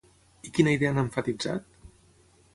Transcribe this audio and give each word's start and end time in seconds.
I 0.49 0.53
quina 0.55 0.73
idea 0.77 0.93
han 0.95 1.03
emfatitzat? 1.03 1.71